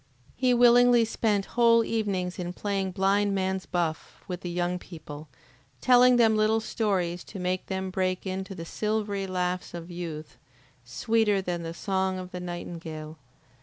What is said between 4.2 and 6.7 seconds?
with the young people, telling them little